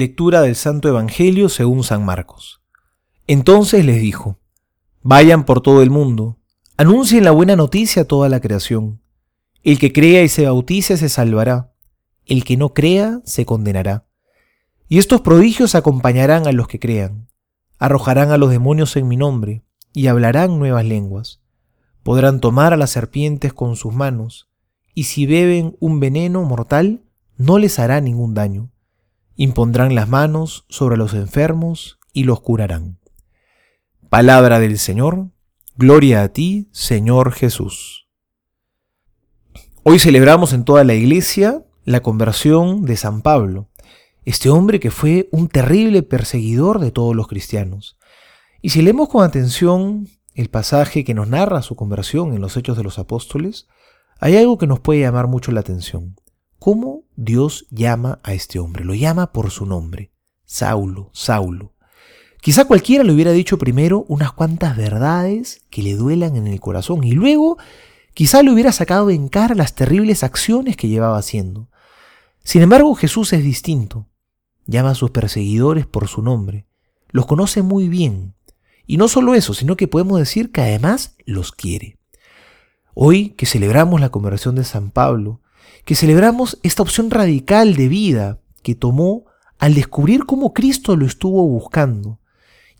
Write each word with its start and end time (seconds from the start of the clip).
Lectura 0.00 0.40
del 0.40 0.56
Santo 0.56 0.88
Evangelio 0.88 1.50
según 1.50 1.84
San 1.84 2.06
Marcos. 2.06 2.62
Entonces 3.26 3.84
les 3.84 4.00
dijo, 4.00 4.38
Vayan 5.02 5.44
por 5.44 5.60
todo 5.60 5.82
el 5.82 5.90
mundo, 5.90 6.38
anuncien 6.78 7.22
la 7.22 7.32
buena 7.32 7.54
noticia 7.54 8.00
a 8.00 8.04
toda 8.06 8.30
la 8.30 8.40
creación. 8.40 9.02
El 9.62 9.78
que 9.78 9.92
crea 9.92 10.22
y 10.22 10.30
se 10.30 10.46
bautice 10.46 10.96
se 10.96 11.10
salvará, 11.10 11.74
el 12.24 12.44
que 12.44 12.56
no 12.56 12.72
crea 12.72 13.20
se 13.26 13.44
condenará. 13.44 14.06
Y 14.88 14.96
estos 14.96 15.20
prodigios 15.20 15.74
acompañarán 15.74 16.46
a 16.46 16.52
los 16.52 16.66
que 16.66 16.80
crean. 16.80 17.28
Arrojarán 17.78 18.30
a 18.30 18.38
los 18.38 18.48
demonios 18.48 18.96
en 18.96 19.06
mi 19.06 19.18
nombre, 19.18 19.64
y 19.92 20.06
hablarán 20.06 20.58
nuevas 20.58 20.86
lenguas. 20.86 21.42
Podrán 22.02 22.40
tomar 22.40 22.72
a 22.72 22.78
las 22.78 22.88
serpientes 22.88 23.52
con 23.52 23.76
sus 23.76 23.92
manos, 23.92 24.48
y 24.94 25.04
si 25.04 25.26
beben 25.26 25.76
un 25.78 26.00
veneno 26.00 26.42
mortal, 26.44 27.02
no 27.36 27.58
les 27.58 27.78
hará 27.78 28.00
ningún 28.00 28.32
daño. 28.32 28.70
Impondrán 29.42 29.94
las 29.94 30.06
manos 30.06 30.66
sobre 30.68 30.98
los 30.98 31.14
enfermos 31.14 31.98
y 32.12 32.24
los 32.24 32.42
curarán. 32.42 32.98
Palabra 34.10 34.60
del 34.60 34.78
Señor, 34.78 35.30
gloria 35.76 36.22
a 36.22 36.28
ti, 36.28 36.68
Señor 36.72 37.32
Jesús. 37.32 38.06
Hoy 39.82 39.98
celebramos 39.98 40.52
en 40.52 40.64
toda 40.64 40.84
la 40.84 40.92
iglesia 40.92 41.64
la 41.86 42.00
conversión 42.00 42.84
de 42.84 42.98
San 42.98 43.22
Pablo, 43.22 43.70
este 44.26 44.50
hombre 44.50 44.78
que 44.78 44.90
fue 44.90 45.30
un 45.32 45.48
terrible 45.48 46.02
perseguidor 46.02 46.78
de 46.78 46.90
todos 46.90 47.16
los 47.16 47.26
cristianos. 47.26 47.96
Y 48.60 48.68
si 48.68 48.82
leemos 48.82 49.08
con 49.08 49.24
atención 49.24 50.06
el 50.34 50.50
pasaje 50.50 51.02
que 51.02 51.14
nos 51.14 51.28
narra 51.28 51.62
su 51.62 51.76
conversión 51.76 52.34
en 52.34 52.42
los 52.42 52.58
Hechos 52.58 52.76
de 52.76 52.82
los 52.82 52.98
Apóstoles, 52.98 53.68
hay 54.18 54.36
algo 54.36 54.58
que 54.58 54.66
nos 54.66 54.80
puede 54.80 55.00
llamar 55.00 55.28
mucho 55.28 55.50
la 55.50 55.60
atención. 55.60 56.16
¿Cómo 56.60 57.04
Dios 57.16 57.66
llama 57.70 58.20
a 58.22 58.34
este 58.34 58.58
hombre? 58.58 58.84
Lo 58.84 58.94
llama 58.94 59.32
por 59.32 59.50
su 59.50 59.64
nombre. 59.64 60.12
Saulo, 60.44 61.08
Saulo. 61.14 61.72
Quizá 62.42 62.66
cualquiera 62.66 63.02
le 63.02 63.14
hubiera 63.14 63.32
dicho 63.32 63.56
primero 63.56 64.04
unas 64.08 64.32
cuantas 64.32 64.76
verdades 64.76 65.62
que 65.70 65.82
le 65.82 65.94
duelan 65.94 66.36
en 66.36 66.46
el 66.46 66.60
corazón 66.60 67.02
y 67.02 67.12
luego 67.12 67.56
quizá 68.12 68.42
le 68.42 68.52
hubiera 68.52 68.72
sacado 68.72 69.08
en 69.08 69.28
cara 69.28 69.54
las 69.54 69.74
terribles 69.74 70.22
acciones 70.22 70.76
que 70.76 70.88
llevaba 70.88 71.16
haciendo. 71.16 71.70
Sin 72.44 72.60
embargo, 72.60 72.94
Jesús 72.94 73.32
es 73.32 73.42
distinto. 73.42 74.06
Llama 74.66 74.90
a 74.90 74.94
sus 74.94 75.12
perseguidores 75.12 75.86
por 75.86 76.08
su 76.08 76.20
nombre. 76.20 76.66
Los 77.08 77.24
conoce 77.24 77.62
muy 77.62 77.88
bien. 77.88 78.34
Y 78.86 78.98
no 78.98 79.08
solo 79.08 79.34
eso, 79.34 79.54
sino 79.54 79.78
que 79.78 79.88
podemos 79.88 80.18
decir 80.18 80.52
que 80.52 80.60
además 80.60 81.16
los 81.24 81.52
quiere. 81.52 81.96
Hoy 82.92 83.30
que 83.30 83.46
celebramos 83.46 83.98
la 83.98 84.10
conversión 84.10 84.56
de 84.56 84.64
San 84.64 84.90
Pablo, 84.90 85.40
que 85.84 85.94
celebramos 85.94 86.58
esta 86.62 86.82
opción 86.82 87.10
radical 87.10 87.74
de 87.74 87.88
vida 87.88 88.40
que 88.62 88.74
tomó 88.74 89.24
al 89.58 89.74
descubrir 89.74 90.24
cómo 90.24 90.52
Cristo 90.52 90.96
lo 90.96 91.06
estuvo 91.06 91.46
buscando. 91.46 92.18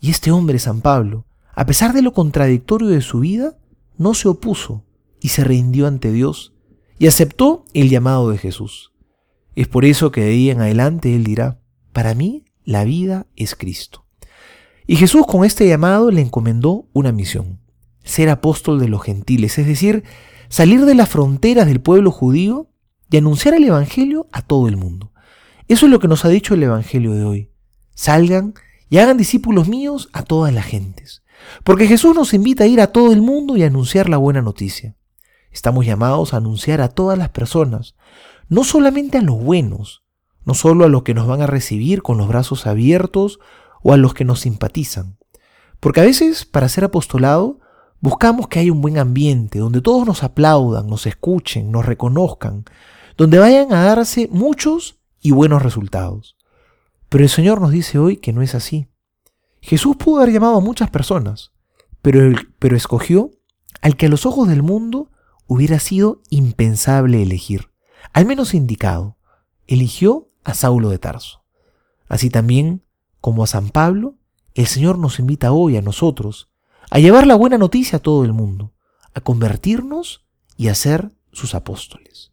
Y 0.00 0.10
este 0.10 0.30
hombre, 0.30 0.58
San 0.58 0.80
Pablo, 0.80 1.26
a 1.54 1.66
pesar 1.66 1.92
de 1.92 2.02
lo 2.02 2.12
contradictorio 2.12 2.88
de 2.88 3.02
su 3.02 3.20
vida, 3.20 3.56
no 3.98 4.14
se 4.14 4.28
opuso 4.28 4.84
y 5.20 5.28
se 5.28 5.44
rindió 5.44 5.86
ante 5.86 6.10
Dios 6.10 6.54
y 6.98 7.06
aceptó 7.06 7.64
el 7.74 7.90
llamado 7.90 8.30
de 8.30 8.38
Jesús. 8.38 8.92
Es 9.54 9.68
por 9.68 9.84
eso 9.84 10.10
que 10.10 10.22
de 10.22 10.30
ahí 10.30 10.50
en 10.50 10.60
adelante 10.60 11.14
él 11.14 11.24
dirá, 11.24 11.60
para 11.92 12.14
mí 12.14 12.46
la 12.64 12.84
vida 12.84 13.26
es 13.36 13.54
Cristo. 13.54 14.06
Y 14.86 14.96
Jesús 14.96 15.26
con 15.26 15.44
este 15.44 15.68
llamado 15.68 16.10
le 16.10 16.22
encomendó 16.22 16.88
una 16.92 17.12
misión, 17.12 17.60
ser 18.02 18.30
apóstol 18.30 18.80
de 18.80 18.88
los 18.88 19.02
gentiles, 19.02 19.58
es 19.58 19.66
decir, 19.66 20.04
salir 20.48 20.84
de 20.86 20.94
las 20.94 21.10
fronteras 21.10 21.66
del 21.66 21.80
pueblo 21.80 22.10
judío 22.10 22.69
y 23.10 23.16
anunciar 23.16 23.54
el 23.54 23.64
Evangelio 23.64 24.28
a 24.32 24.42
todo 24.42 24.68
el 24.68 24.76
mundo. 24.76 25.12
Eso 25.68 25.86
es 25.86 25.92
lo 25.92 25.98
que 25.98 26.08
nos 26.08 26.24
ha 26.24 26.28
dicho 26.28 26.54
el 26.54 26.62
Evangelio 26.62 27.12
de 27.12 27.24
hoy. 27.24 27.50
Salgan 27.94 28.54
y 28.88 28.98
hagan 28.98 29.16
discípulos 29.16 29.68
míos 29.68 30.08
a 30.12 30.22
todas 30.22 30.52
las 30.52 30.64
gentes. 30.64 31.22
Porque 31.64 31.86
Jesús 31.86 32.14
nos 32.14 32.34
invita 32.34 32.64
a 32.64 32.66
ir 32.66 32.80
a 32.80 32.88
todo 32.88 33.12
el 33.12 33.22
mundo 33.22 33.56
y 33.56 33.62
a 33.62 33.66
anunciar 33.66 34.08
la 34.08 34.16
buena 34.16 34.42
noticia. 34.42 34.96
Estamos 35.50 35.86
llamados 35.86 36.32
a 36.32 36.36
anunciar 36.36 36.80
a 36.80 36.88
todas 36.88 37.18
las 37.18 37.30
personas, 37.30 37.96
no 38.48 38.62
solamente 38.62 39.18
a 39.18 39.22
los 39.22 39.42
buenos, 39.42 40.04
no 40.44 40.54
solo 40.54 40.84
a 40.84 40.88
los 40.88 41.02
que 41.02 41.14
nos 41.14 41.26
van 41.26 41.42
a 41.42 41.46
recibir 41.46 42.02
con 42.02 42.18
los 42.18 42.28
brazos 42.28 42.66
abiertos 42.66 43.40
o 43.82 43.92
a 43.92 43.96
los 43.96 44.14
que 44.14 44.24
nos 44.24 44.40
simpatizan. 44.40 45.18
Porque 45.80 46.00
a 46.00 46.04
veces, 46.04 46.44
para 46.44 46.68
ser 46.68 46.84
apostolado, 46.84 47.58
buscamos 48.00 48.48
que 48.48 48.60
haya 48.60 48.72
un 48.72 48.80
buen 48.80 48.98
ambiente, 48.98 49.58
donde 49.58 49.80
todos 49.80 50.06
nos 50.06 50.22
aplaudan, 50.22 50.86
nos 50.86 51.06
escuchen, 51.06 51.70
nos 51.70 51.86
reconozcan, 51.86 52.64
donde 53.16 53.38
vayan 53.38 53.72
a 53.72 53.84
darse 53.84 54.28
muchos 54.30 54.98
y 55.20 55.32
buenos 55.32 55.62
resultados. 55.62 56.36
Pero 57.08 57.24
el 57.24 57.30
Señor 57.30 57.60
nos 57.60 57.72
dice 57.72 57.98
hoy 57.98 58.16
que 58.16 58.32
no 58.32 58.42
es 58.42 58.54
así. 58.54 58.88
Jesús 59.60 59.96
pudo 59.96 60.20
haber 60.20 60.32
llamado 60.32 60.56
a 60.56 60.60
muchas 60.60 60.90
personas, 60.90 61.52
pero, 62.02 62.34
pero 62.58 62.76
escogió 62.76 63.30
al 63.82 63.96
que 63.96 64.06
a 64.06 64.08
los 64.08 64.26
ojos 64.26 64.48
del 64.48 64.62
mundo 64.62 65.10
hubiera 65.46 65.78
sido 65.78 66.22
impensable 66.30 67.22
elegir, 67.22 67.70
al 68.12 68.26
menos 68.26 68.54
indicado. 68.54 69.16
Eligió 69.66 70.28
a 70.44 70.54
Saulo 70.54 70.90
de 70.90 70.98
Tarso. 70.98 71.42
Así 72.08 72.30
también, 72.30 72.82
como 73.20 73.44
a 73.44 73.46
San 73.46 73.70
Pablo, 73.70 74.16
el 74.54 74.66
Señor 74.66 74.98
nos 74.98 75.18
invita 75.18 75.52
hoy 75.52 75.76
a 75.76 75.82
nosotros 75.82 76.50
a 76.90 76.98
llevar 76.98 77.26
la 77.26 77.36
buena 77.36 77.56
noticia 77.56 77.98
a 77.98 78.02
todo 78.02 78.24
el 78.24 78.32
mundo, 78.32 78.72
a 79.14 79.20
convertirnos 79.20 80.24
y 80.56 80.68
a 80.68 80.74
ser 80.74 81.12
sus 81.32 81.54
apóstoles. 81.54 82.32